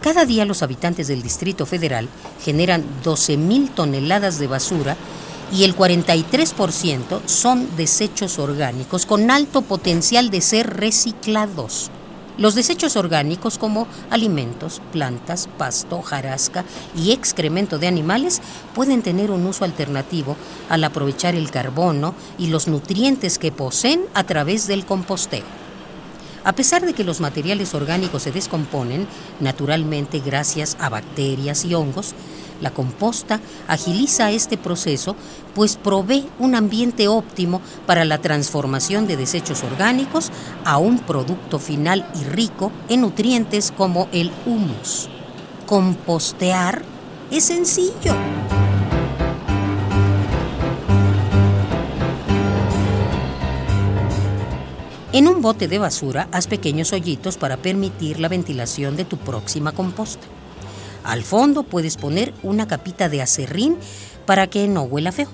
[0.00, 2.08] Cada día los habitantes del Distrito Federal
[2.42, 4.96] generan 12.000 toneladas de basura
[5.52, 11.90] y el 43% son desechos orgánicos con alto potencial de ser reciclados.
[12.38, 16.64] Los desechos orgánicos como alimentos, plantas, pasto, hojarasca
[16.96, 18.40] y excremento de animales
[18.74, 20.34] pueden tener un uso alternativo
[20.70, 25.59] al aprovechar el carbono y los nutrientes que poseen a través del composteo.
[26.44, 29.06] A pesar de que los materiales orgánicos se descomponen
[29.40, 32.14] naturalmente gracias a bacterias y hongos,
[32.60, 35.16] la composta agiliza este proceso
[35.54, 40.30] pues provee un ambiente óptimo para la transformación de desechos orgánicos
[40.64, 45.08] a un producto final y rico en nutrientes como el humus.
[45.66, 46.82] Compostear
[47.30, 48.14] es sencillo.
[55.12, 59.72] En un bote de basura haz pequeños hoyitos para permitir la ventilación de tu próxima
[59.72, 60.24] composta.
[61.02, 63.76] Al fondo puedes poner una capita de acerrín
[64.24, 65.28] para que no huela feo.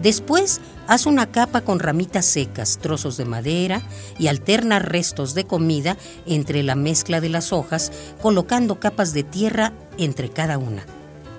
[0.00, 3.82] Después, haz una capa con ramitas secas, trozos de madera
[4.20, 7.90] y alterna restos de comida entre la mezcla de las hojas,
[8.22, 10.84] colocando capas de tierra entre cada una.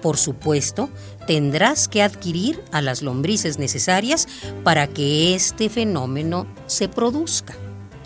[0.01, 0.89] Por supuesto,
[1.27, 4.27] tendrás que adquirir a las lombrices necesarias
[4.63, 7.55] para que este fenómeno se produzca.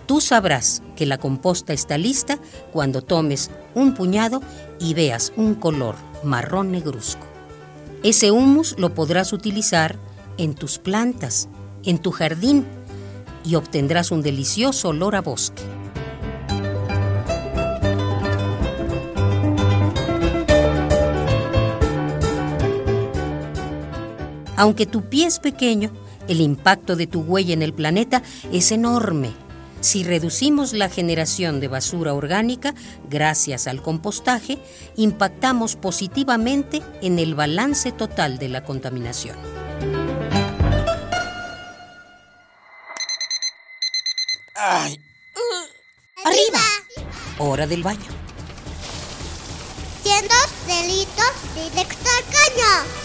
[0.05, 2.37] Tú sabrás que la composta está lista
[2.71, 4.41] cuando tomes un puñado
[4.79, 7.25] y veas un color marrón negruzco.
[8.03, 9.97] Ese humus lo podrás utilizar
[10.37, 11.49] en tus plantas,
[11.83, 12.65] en tu jardín,
[13.43, 15.63] y obtendrás un delicioso olor a bosque.
[24.57, 25.91] Aunque tu pie es pequeño,
[26.27, 29.33] el impacto de tu huella en el planeta es enorme.
[29.81, 32.73] Si reducimos la generación de basura orgánica
[33.07, 34.57] gracias al compostaje,
[34.95, 39.37] impactamos positivamente en el balance total de la contaminación.
[44.55, 44.99] Ay.
[46.23, 46.59] Arriba.
[47.37, 47.99] Hora del baño.
[50.01, 50.33] Siendo
[50.65, 53.04] delitos directo al caño.